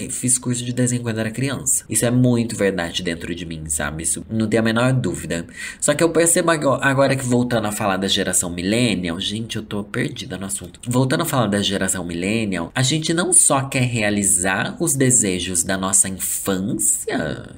[0.10, 1.86] fiz curso de desenho quando era criança.
[1.90, 4.04] Isso é muito verdade dentro de mim, sabe?
[4.04, 5.48] Isso não tem a menor dúvida.
[5.80, 9.84] Só que eu percebo agora que voltando a falar da geração millennial, gente, eu tô
[9.84, 10.82] perdida no assunto.
[10.86, 15.78] Voltando a falar da geração millennial, a gente não só quer realizar os desejos da
[15.78, 17.56] nossa infância,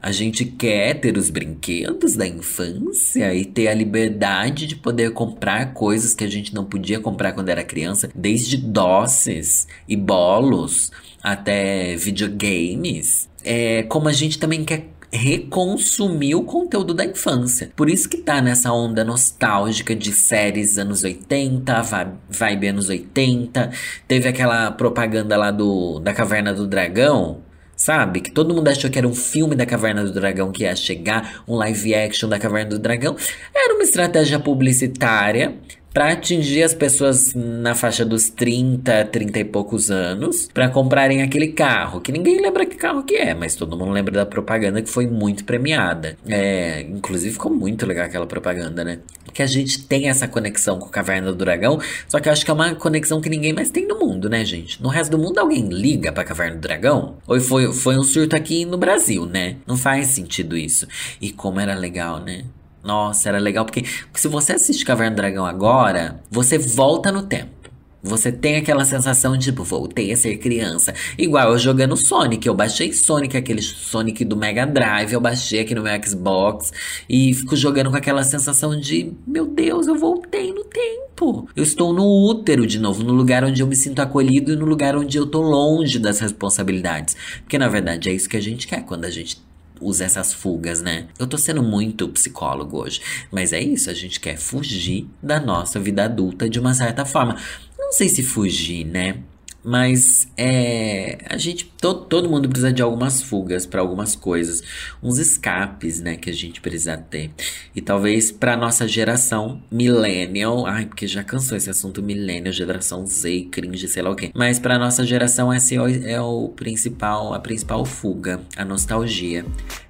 [0.00, 5.72] a gente quer ter os brinquedos da infância e ter a liberdade de poder comprar
[5.74, 10.90] coisas que a gente não podia comprar quando era criança, desde doces e bolos
[11.22, 13.28] até videogames.
[13.44, 17.72] É, como a gente também quer reconsumir o conteúdo da infância.
[17.74, 21.82] Por isso que tá nessa onda nostálgica de séries anos 80,
[22.28, 23.70] vibe anos 80.
[24.06, 27.38] Teve aquela propaganda lá do da Caverna do Dragão,
[27.78, 28.20] Sabe?
[28.20, 31.44] Que todo mundo achou que era um filme da Caverna do Dragão que ia chegar,
[31.46, 33.16] um live action da Caverna do Dragão.
[33.54, 35.54] Era uma estratégia publicitária
[35.92, 41.48] para atingir as pessoas na faixa dos 30, 30 e poucos anos, para comprarem aquele
[41.48, 44.90] carro, que ninguém lembra que carro que é, mas todo mundo lembra da propaganda que
[44.90, 46.16] foi muito premiada.
[46.28, 48.98] É, inclusive ficou muito legal aquela propaganda, né?
[49.32, 52.44] Que a gente tem essa conexão com a Caverna do Dragão, só que eu acho
[52.44, 54.82] que é uma conexão que ninguém mais tem no mundo, né, gente?
[54.82, 57.16] No resto do mundo alguém liga pra Caverna do Dragão?
[57.26, 59.56] Ou foi, foi um surto aqui no Brasil, né?
[59.66, 60.86] Não faz sentido isso.
[61.20, 62.44] E como era legal, né?
[62.82, 67.57] Nossa, era legal porque, se você assiste Caverna do Dragão agora, você volta no tempo.
[68.02, 70.94] Você tem aquela sensação de, tipo, voltei a ser criança.
[71.16, 72.46] Igual eu jogando Sonic.
[72.46, 75.12] Eu baixei Sonic, aquele Sonic do Mega Drive.
[75.12, 76.72] Eu baixei aqui no meu Xbox.
[77.08, 81.48] E fico jogando com aquela sensação de, meu Deus, eu voltei no tempo.
[81.56, 84.64] Eu estou no útero de novo, no lugar onde eu me sinto acolhido e no
[84.64, 87.16] lugar onde eu tô longe das responsabilidades.
[87.42, 89.42] Porque na verdade é isso que a gente quer quando a gente
[89.80, 91.06] usa essas fugas, né?
[91.18, 95.78] Eu tô sendo muito psicólogo hoje, mas é isso, a gente quer fugir da nossa
[95.78, 97.36] vida adulta de uma certa forma.
[97.78, 99.22] Não sei se fugir, né?
[99.62, 104.62] Mas é, a gente, todo, todo mundo precisa de algumas fugas para algumas coisas,
[105.02, 107.30] uns escapes, né, que a gente precisa ter.
[107.74, 113.48] E talvez para nossa geração millennial, ai, porque já cansou esse assunto millennial, geração Z,
[113.50, 114.30] cringe, sei lá o quê.
[114.34, 119.44] Mas para nossa geração esse é o, é o principal, a principal fuga, a nostalgia.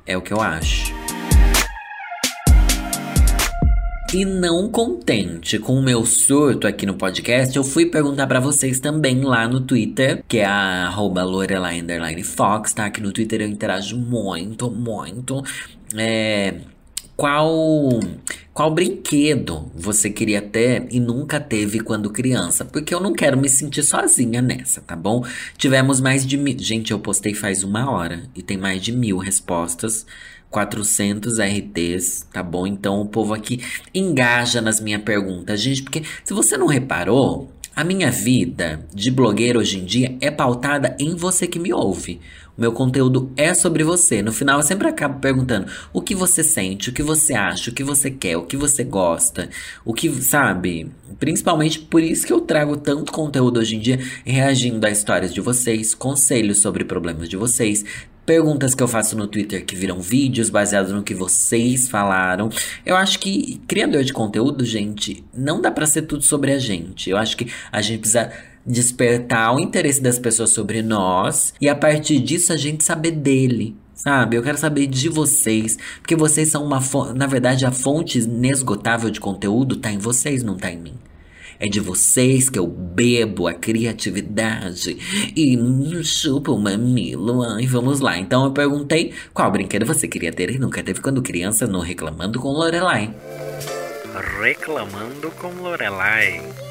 [0.07, 1.08] É o que eu acho.
[4.13, 8.81] E não contente com o meu surto aqui no podcast, eu fui perguntar para vocês
[8.81, 11.23] também lá no Twitter, que é a arroba
[12.25, 12.87] Fox, tá?
[12.87, 15.45] Aqui no Twitter eu interajo muito, muito.
[15.95, 16.55] É,
[17.15, 18.01] qual
[18.55, 22.65] qual brinquedo você queria ter e nunca teve quando criança?
[22.65, 25.23] Porque eu não quero me sentir sozinha nessa, tá bom?
[25.57, 26.59] Tivemos mais de mil.
[26.59, 30.07] Gente, eu postei faz uma hora e tem mais de mil respostas.
[30.51, 32.67] 400 RTs, tá bom?
[32.67, 33.63] Então o povo aqui
[33.95, 39.61] engaja nas minhas perguntas, gente, porque se você não reparou, a minha vida de blogueiro
[39.61, 42.21] hoje em dia é pautada em você que me ouve.
[42.57, 44.21] O meu conteúdo é sobre você.
[44.21, 47.73] No final eu sempre acabo perguntando o que você sente, o que você acha, o
[47.73, 49.49] que você quer, o que você gosta,
[49.85, 50.91] o que, sabe?
[51.21, 55.41] Principalmente por isso que eu trago tanto conteúdo hoje em dia, reagindo a histórias de
[55.41, 57.85] vocês, conselhos sobre problemas de vocês,
[58.29, 62.51] perguntas que eu faço no Twitter que viram vídeos baseados no que vocês falaram.
[62.85, 67.09] Eu acho que criador de conteúdo, gente, não dá para ser tudo sobre a gente.
[67.09, 68.31] Eu acho que a gente precisa
[68.67, 73.75] despertar o interesse das pessoas sobre nós e a partir disso a gente saber dele.
[73.95, 74.37] Sabe?
[74.37, 79.09] Eu quero saber de vocês, porque vocês são uma fonte, na verdade a fonte inesgotável
[79.09, 80.95] de conteúdo tá em vocês, não tá em mim.
[81.61, 84.97] É de vocês que eu bebo a criatividade
[85.37, 85.59] e
[86.05, 87.43] chupo o mamilo.
[87.43, 88.17] Ai, vamos lá.
[88.17, 92.39] Então eu perguntei qual brinquedo você queria ter e nunca teve quando criança no Reclamando
[92.39, 93.13] com Lorelai.
[94.41, 96.68] Reclamando com Lorelai.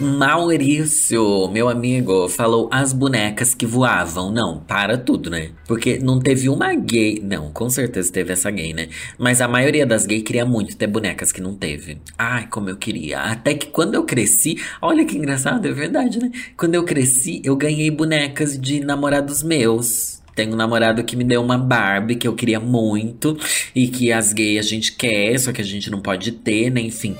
[0.00, 4.32] Maurício, meu amigo, falou as bonecas que voavam.
[4.32, 5.50] Não, para tudo, né?
[5.66, 7.20] Porque não teve uma gay.
[7.22, 8.88] Não, com certeza teve essa gay, né?
[9.18, 11.98] Mas a maioria das gays queria muito ter bonecas que não teve.
[12.18, 13.20] Ai, como eu queria.
[13.20, 14.58] Até que quando eu cresci.
[14.80, 16.30] Olha que engraçado, é verdade, né?
[16.56, 20.20] Quando eu cresci, eu ganhei bonecas de namorados meus.
[20.34, 23.36] Tenho um namorado que me deu uma Barbie que eu queria muito
[23.74, 26.80] e que as gays a gente quer, só que a gente não pode ter, né?
[26.80, 27.16] Enfim.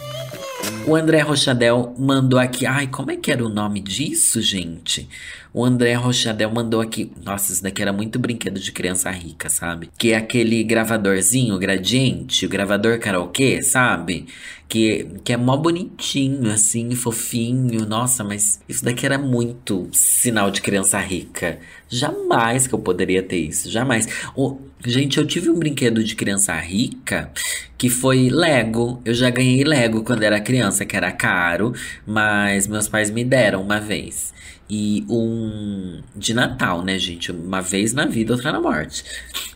[0.86, 2.66] O André Rochadel mandou aqui.
[2.66, 5.08] Ai, como é que era o nome disso, gente?
[5.52, 7.12] O André Rochadel mandou aqui.
[7.22, 9.90] Nossa, isso daqui era muito brinquedo de criança rica, sabe?
[9.98, 14.26] Que é aquele gravadorzinho, gradiente, o gravador karaokê, sabe?
[14.70, 17.84] Que, que é mó bonitinho, assim, fofinho.
[17.84, 21.58] Nossa, mas isso daqui era muito sinal de criança rica.
[21.88, 24.06] Jamais que eu poderia ter isso, jamais.
[24.36, 27.32] O, gente, eu tive um brinquedo de criança rica
[27.76, 29.02] que foi Lego.
[29.04, 31.74] Eu já ganhei Lego quando era criança, que era caro,
[32.06, 34.32] mas meus pais me deram uma vez.
[34.70, 37.32] E um de Natal, né, gente?
[37.32, 39.02] Uma vez na vida, outra na morte.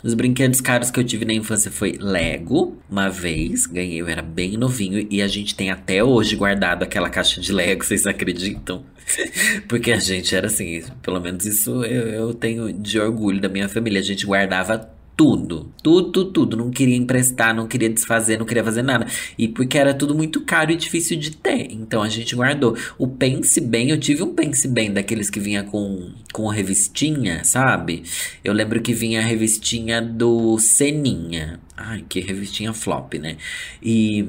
[0.03, 4.23] Os brinquedos caros que eu tive na infância foi Lego, uma vez, ganhei, eu era
[4.23, 8.85] bem novinho e a gente tem até hoje guardado aquela caixa de Lego, vocês acreditam?
[9.69, 13.69] Porque a gente era assim, pelo menos isso eu, eu tenho de orgulho da minha
[13.69, 14.01] família.
[14.01, 16.57] A gente guardava tudo, tudo, tudo.
[16.57, 19.07] Não queria emprestar, não queria desfazer, não queria fazer nada.
[19.39, 21.73] E porque era tudo muito caro e difícil de ter.
[21.73, 22.77] Então a gente guardou.
[22.99, 28.03] O Pense Bem, eu tive um Pense Bem daqueles que vinha com, com revistinha, sabe?
[28.43, 31.61] Eu lembro que vinha a revistinha do Seninha.
[31.77, 33.37] Ai, que revistinha flop, né?
[33.83, 34.27] E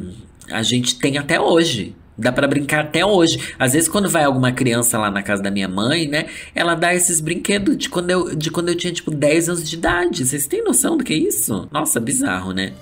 [0.49, 1.95] a gente tem até hoje.
[2.17, 3.53] Dá para brincar até hoje.
[3.59, 6.25] Às vezes, quando vai alguma criança lá na casa da minha mãe, né?
[6.53, 9.75] Ela dá esses brinquedos de quando eu, de quando eu tinha, tipo, 10 anos de
[9.75, 10.25] idade.
[10.25, 11.67] Vocês têm noção do que é isso?
[11.71, 12.73] Nossa, bizarro, né?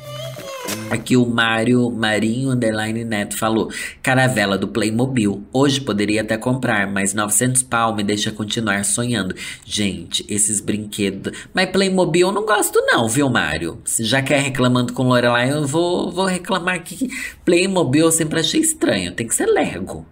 [0.89, 3.71] Aqui o Mário Marinho Underline Neto falou:
[4.01, 5.43] Caravela do Playmobil.
[5.51, 9.35] Hoje poderia até comprar, mas 900 pau me deixa continuar sonhando.
[9.65, 11.33] Gente, esses brinquedos.
[11.53, 13.79] Mas Playmobil eu não gosto, não, viu, Mário?
[13.83, 17.09] Se já quer reclamando com Lorelai, eu vou, vou reclamar aqui.
[17.43, 19.13] Playmobil eu sempre achei estranho.
[19.13, 20.05] Tem que ser Lego.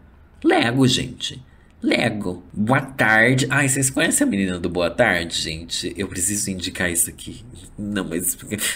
[0.44, 1.42] Lego, gente.
[1.82, 2.44] Lego.
[2.54, 3.48] Boa tarde.
[3.50, 5.92] Ai, vocês conhecem a menina do Boa Tarde, gente?
[5.98, 7.44] Eu preciso indicar isso aqui.
[7.78, 8.36] Não, mas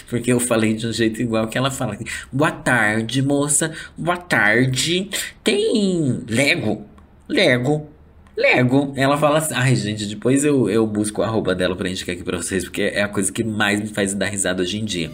[0.09, 1.97] porque, eu falei de um jeito igual que ela fala.
[2.31, 3.71] Boa tarde, moça.
[3.95, 5.07] Boa tarde.
[5.43, 6.83] Tem Lego?
[7.29, 7.87] Lego.
[8.35, 8.91] Lego.
[8.97, 9.53] Ela fala assim.
[9.53, 12.81] Ai, gente, depois eu, eu busco a roupa dela pra indicar aqui pra vocês, porque
[12.81, 15.11] é a coisa que mais me faz dar risada hoje em dia.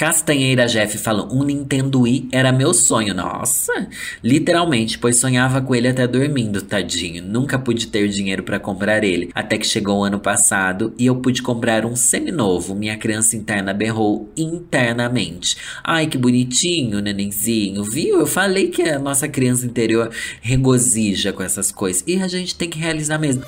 [0.00, 3.12] Castanheira Jeff falou: um Nintendo Wii era meu sonho.
[3.12, 3.86] Nossa,
[4.24, 7.22] literalmente, pois sonhava com ele até dormindo, tadinho.
[7.22, 11.16] Nunca pude ter dinheiro para comprar ele, até que chegou o ano passado e eu
[11.16, 12.74] pude comprar um seminovo.
[12.74, 15.58] Minha criança interna berrou internamente.
[15.84, 17.84] Ai, que bonitinho, nenenzinho.
[17.84, 18.20] Viu?
[18.20, 20.10] Eu falei que a nossa criança interior
[20.40, 23.44] regozija com essas coisas e a gente tem que realizar mesmo.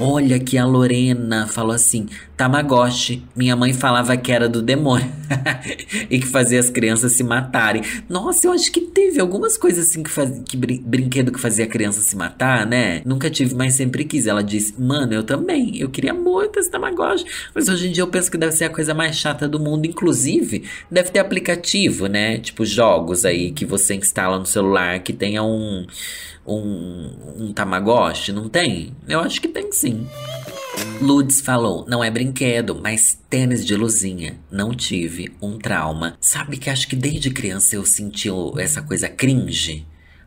[0.00, 2.06] Olha que a Lorena falou assim:
[2.38, 3.24] Tamagotchi.
[3.34, 5.10] Minha mãe falava que era do demônio
[6.08, 7.82] e que fazia as crianças se matarem.
[8.08, 10.40] Nossa, eu acho que teve algumas coisas assim que, faz...
[10.46, 10.80] que brin...
[10.80, 13.02] brinquedo que fazia a criança se matar, né?
[13.04, 14.28] Nunca tive, mas sempre quis.
[14.28, 15.76] Ela disse: Mano, eu também.
[15.78, 17.24] Eu queria muito esse Tamagotchi.
[17.52, 19.86] Mas hoje em dia eu penso que deve ser a coisa mais chata do mundo.
[19.86, 22.38] Inclusive, deve ter aplicativo, né?
[22.38, 25.84] Tipo jogos aí que você instala no celular que tenha um
[26.46, 28.32] um, um Tamagotchi?
[28.32, 28.94] Não tem?
[29.08, 30.06] Eu acho que tem sim.
[31.00, 34.38] Ludes falou: não é brinquedo, mas tênis de luzinha.
[34.50, 36.16] Não tive um trauma.
[36.20, 39.86] Sabe que acho que desde criança eu senti essa coisa cringe?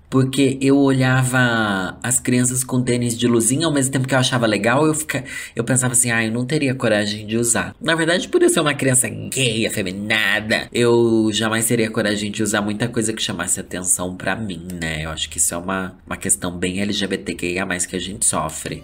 [0.09, 4.45] Porque eu olhava as crianças com tênis de luzinha, ao mesmo tempo que eu achava
[4.45, 5.23] legal, eu, fica,
[5.55, 7.73] eu pensava assim, ah, eu não teria coragem de usar.
[7.79, 12.61] Na verdade, por eu ser uma criança gay, afeminada, eu jamais teria coragem de usar
[12.61, 15.05] muita coisa que chamasse atenção para mim, né?
[15.05, 18.83] Eu acho que isso é uma, uma questão bem LGBTQIA, que a gente sofre.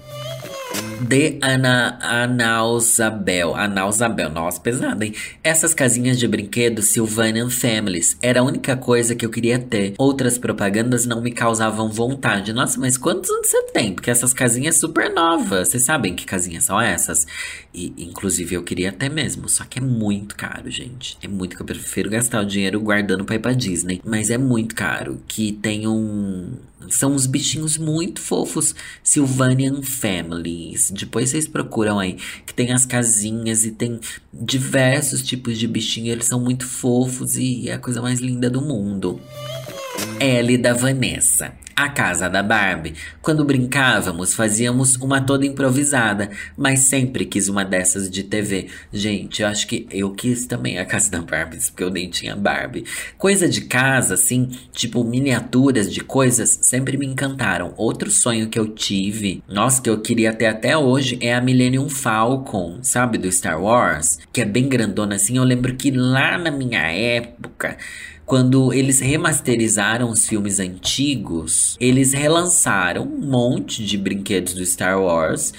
[1.02, 3.56] De Ana Anausabel.
[3.56, 5.14] Anausabel, nossa, pesada, hein?
[5.44, 9.94] Essas casinhas de brinquedo Sylvanian Families era a única coisa que eu queria ter.
[9.98, 12.52] Outras propagandas não me causavam vontade.
[12.52, 13.94] Nossa, mas quantos anos você tem?
[13.94, 15.70] Porque essas casinhas super novas.
[15.70, 17.26] Vocês sabem que casinhas são essas?
[17.74, 19.48] E, inclusive, eu queria até mesmo.
[19.48, 21.18] Só que é muito caro, gente.
[21.22, 24.02] É muito que eu prefiro gastar o dinheiro guardando pra ir pra Disney.
[24.04, 25.22] Mas é muito caro.
[25.28, 26.52] Que tem um
[26.90, 30.92] são uns bichinhos muito fofos, Sylvanian Families.
[30.92, 34.00] Depois vocês procuram aí, que tem as casinhas e tem
[34.34, 36.10] diversos tipos de bichinhos.
[36.10, 39.20] Eles são muito fofos e é a coisa mais linda do mundo.
[40.20, 41.54] L da Vanessa.
[41.76, 42.96] A casa da Barbie.
[43.22, 48.66] Quando brincávamos, fazíamos uma toda improvisada, mas sempre quis uma dessas de TV.
[48.92, 52.36] Gente, eu acho que eu quis também a casa da Barbie, porque eu nem tinha
[52.36, 52.84] Barbie.
[53.16, 57.76] Coisa de casa, assim, tipo miniaturas de coisas, sempre me encantaram.
[57.78, 61.90] Outro sonho que eu tive, nossa, que eu queria ter até hoje, é a Millennium
[61.90, 65.38] Falcon, sabe, do Star Wars, que é bem grandona assim.
[65.38, 67.78] Eu lembro que lá na minha época
[68.28, 75.54] quando eles remasterizaram os filmes antigos, eles relançaram um monte de brinquedos do Star Wars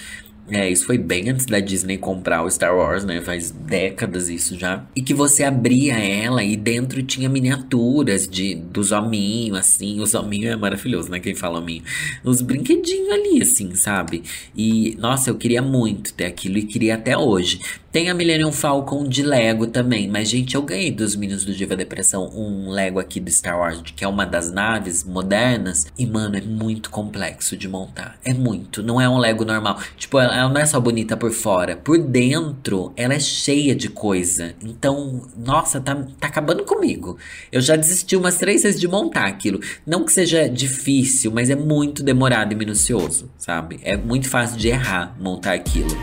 [0.50, 3.20] é, isso foi bem antes da Disney comprar o Star Wars, né?
[3.20, 4.84] Faz décadas isso já.
[4.96, 10.00] E que você abria ela e dentro tinha miniaturas de dos hominhos, assim.
[10.00, 11.20] Os hominhos é maravilhoso, né?
[11.20, 11.82] Quem fala hominho.
[12.24, 14.22] Os brinquedinhos ali, assim, sabe?
[14.56, 17.60] E, nossa, eu queria muito ter aquilo e queria até hoje.
[17.90, 21.74] Tem a Millennium Falcon de Lego também, mas gente, eu ganhei dos Minions do Diva
[21.74, 26.36] Depressão um Lego aqui do Star Wars, que é uma das naves modernas, e mano,
[26.36, 28.18] é muito complexo de montar.
[28.22, 29.80] É muito, não é um Lego normal.
[29.96, 34.54] Tipo, ela não é só bonita por fora, por dentro ela é cheia de coisa.
[34.62, 37.16] Então, nossa, tá, tá acabando comigo.
[37.50, 39.60] Eu já desisti umas três vezes de montar aquilo.
[39.86, 43.80] Não que seja difícil, mas é muito demorado e minucioso, sabe?
[43.82, 45.96] É muito fácil de errar montar aquilo.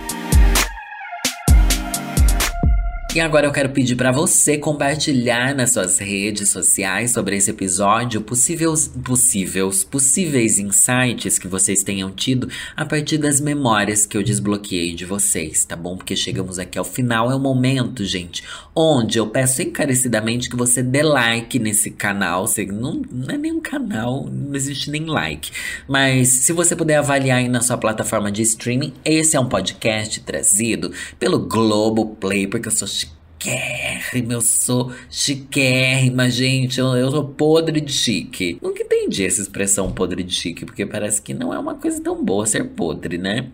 [3.15, 8.19] E agora eu quero pedir para você compartilhar nas suas redes sociais sobre esse episódio
[8.19, 14.93] possíveis, possíveis, possíveis insights que vocês tenham tido a partir das memórias que eu desbloqueei
[14.93, 15.95] de vocês, tá bom?
[15.95, 18.43] Porque chegamos aqui ao final, é o momento, gente,
[18.75, 22.45] onde eu peço encarecidamente que você dê like nesse canal.
[22.45, 25.51] Você, não, não é nem um canal, não existe nem like.
[25.87, 30.19] Mas se você puder avaliar aí na sua plataforma de streaming, esse é um podcast
[30.19, 32.85] trazido pelo Globo Play, porque eu sou
[33.45, 36.79] chiquérrima, eu sou chiquérrima, gente.
[36.79, 38.57] Eu, eu sou podre de chique.
[38.61, 42.23] Nunca entendi essa expressão podre de chique, porque parece que não é uma coisa tão
[42.23, 43.47] boa ser podre, né?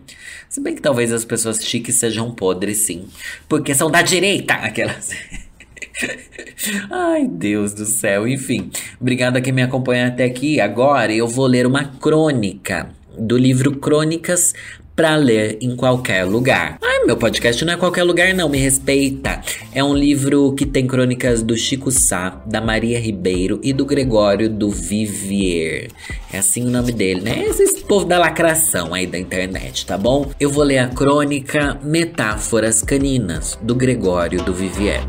[0.48, 3.06] Se bem que talvez as pessoas chiques sejam podres, sim.
[3.48, 5.10] Porque são da direita, aquelas.
[6.90, 8.26] Ai, Deus do céu.
[8.26, 10.60] Enfim, obrigado a quem me acompanha até aqui.
[10.60, 14.54] Agora eu vou ler uma crônica do livro Crônicas
[14.94, 16.78] para ler em qualquer lugar.
[16.82, 19.40] Ai, meu podcast não é qualquer lugar, não, me respeita.
[19.74, 24.48] É um livro que tem crônicas do Chico Sá, da Maria Ribeiro e do Gregório
[24.48, 25.88] do Vivier.
[26.32, 27.44] É assim o nome dele, né?
[27.46, 30.30] Esse povo da lacração aí da internet, tá bom?
[30.38, 35.02] Eu vou ler a crônica Metáforas Caninas, do Gregório do Vivier.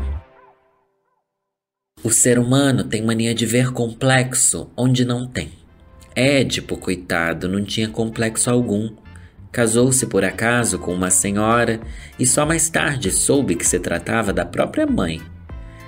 [2.02, 5.52] O ser humano tem mania de ver complexo onde não tem.
[6.14, 8.90] Édipo, coitado, não tinha complexo algum
[9.54, 11.78] Casou-se por acaso com uma senhora
[12.18, 15.22] e só mais tarde soube que se tratava da própria mãe.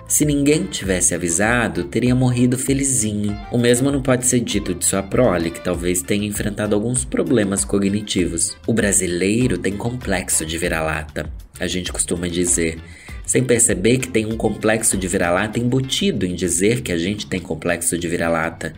[0.06, 3.36] Se ninguém tivesse avisado, teria morrido felizinho.
[3.50, 7.64] O mesmo não pode ser dito de sua prole, que talvez tenha enfrentado alguns problemas
[7.64, 8.56] cognitivos.
[8.68, 12.78] O brasileiro tem complexo de vira-lata, a gente costuma dizer,
[13.26, 17.40] sem perceber que tem um complexo de vira-lata embutido em dizer que a gente tem
[17.40, 18.74] complexo de vira-lata.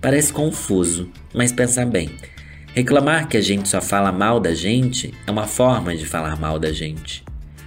[0.00, 2.08] Parece confuso, mas pensa bem.
[2.78, 6.60] Reclamar que a gente só fala mal da gente é uma forma de falar mal
[6.60, 7.24] da gente.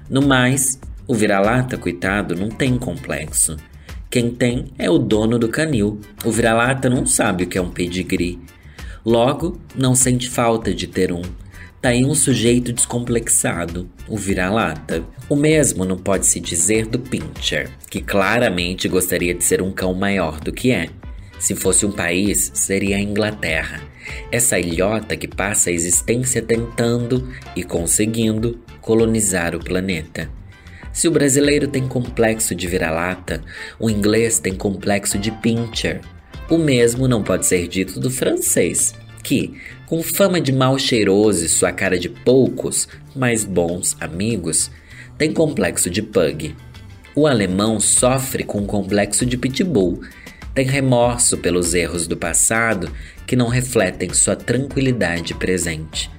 [0.09, 3.57] No mais, o vira-lata, coitado, não tem complexo.
[4.09, 5.99] Quem tem é o dono do canil.
[6.23, 8.39] O vira-lata não sabe o que é um pedigree.
[9.05, 11.23] Logo, não sente falta de ter um.
[11.81, 15.03] Tá aí um sujeito descomplexado, o vira-lata.
[15.27, 19.93] O mesmo não pode se dizer do Pincher, que claramente gostaria de ser um cão
[19.93, 20.87] maior do que é.
[21.41, 23.81] Se fosse um país, seria a Inglaterra.
[24.31, 30.29] Essa ilhota que passa a existência tentando e conseguindo colonizar o planeta.
[30.93, 33.43] Se o brasileiro tem complexo de vira-lata,
[33.79, 36.01] o inglês tem complexo de pincher.
[36.47, 39.55] O mesmo não pode ser dito do francês, que,
[39.87, 44.69] com fama de mal cheiroso e sua cara de poucos, mas bons amigos,
[45.17, 46.55] tem complexo de pug.
[47.15, 50.01] O alemão sofre com complexo de pitbull
[50.53, 52.91] tem remorso pelos erros do passado
[53.25, 56.09] que não refletem sua tranquilidade presente.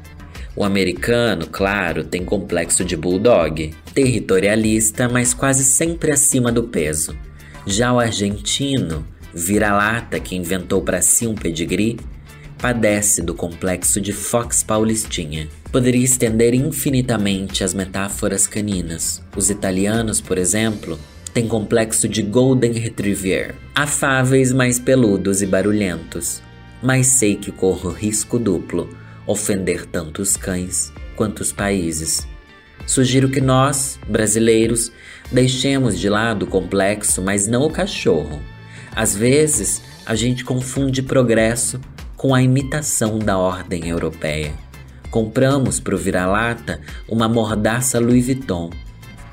[0.55, 7.16] O americano, claro, tem complexo de bulldog, territorialista, mas quase sempre acima do peso.
[7.66, 11.99] Já o argentino, vira-lata que inventou para si um pedigree,
[12.59, 15.49] padece do complexo de Fox Paulistinha.
[15.71, 19.23] Poderia estender infinitamente as metáforas caninas.
[19.35, 20.99] Os italianos, por exemplo,
[21.33, 26.43] tem complexo de Golden Retriever, afáveis, mais peludos e barulhentos.
[26.83, 28.91] Mas sei que corro risco duplo,
[29.26, 32.26] ofender tanto os cães quanto os países.
[32.87, 34.93] Sugiro que nós, brasileiros,
[35.30, 38.43] deixemos de lado o complexo, mas não o cachorro.
[38.95, 41.80] Às vezes, a gente confunde progresso
[42.16, 44.53] com a imitação da ordem europeia.
[45.11, 48.70] Compramos para o vira-lata uma mordaça Louis Vuitton.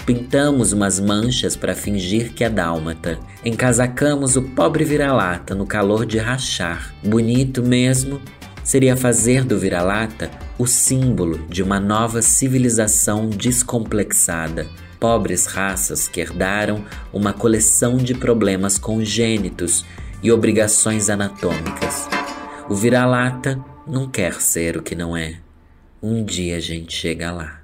[0.09, 3.19] Pintamos umas manchas para fingir que é dálmata.
[3.45, 6.95] Encasacamos o pobre vira-lata no calor de rachar.
[7.03, 8.19] Bonito mesmo
[8.63, 14.65] seria fazer do vira-lata o símbolo de uma nova civilização descomplexada.
[14.99, 16.83] Pobres raças que herdaram
[17.13, 19.85] uma coleção de problemas congênitos
[20.23, 22.09] e obrigações anatômicas.
[22.67, 25.35] O vira-lata não quer ser o que não é.
[26.01, 27.58] Um dia a gente chega lá.